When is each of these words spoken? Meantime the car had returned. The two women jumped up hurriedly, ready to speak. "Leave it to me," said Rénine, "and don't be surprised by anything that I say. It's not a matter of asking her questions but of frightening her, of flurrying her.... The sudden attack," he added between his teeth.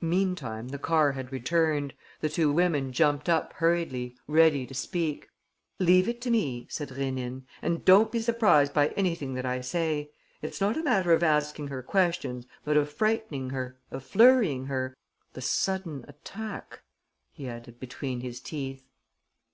Meantime 0.00 0.68
the 0.68 0.78
car 0.78 1.12
had 1.12 1.30
returned. 1.30 1.92
The 2.20 2.30
two 2.30 2.50
women 2.50 2.90
jumped 2.90 3.28
up 3.28 3.52
hurriedly, 3.52 4.16
ready 4.26 4.64
to 4.66 4.72
speak. 4.72 5.28
"Leave 5.78 6.08
it 6.08 6.22
to 6.22 6.30
me," 6.30 6.66
said 6.70 6.88
Rénine, 6.88 7.42
"and 7.60 7.84
don't 7.84 8.10
be 8.10 8.20
surprised 8.20 8.72
by 8.72 8.88
anything 8.96 9.34
that 9.34 9.44
I 9.44 9.60
say. 9.60 10.10
It's 10.40 10.58
not 10.62 10.78
a 10.78 10.82
matter 10.82 11.12
of 11.12 11.22
asking 11.22 11.68
her 11.68 11.82
questions 11.82 12.46
but 12.64 12.78
of 12.78 12.90
frightening 12.90 13.50
her, 13.50 13.78
of 13.90 14.02
flurrying 14.04 14.68
her.... 14.68 14.96
The 15.34 15.42
sudden 15.42 16.06
attack," 16.08 16.80
he 17.30 17.46
added 17.46 17.78
between 17.78 18.20
his 18.22 18.40
teeth. 18.40 18.84